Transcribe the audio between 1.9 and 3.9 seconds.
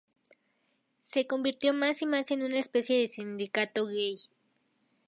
y más en una especie de sindicato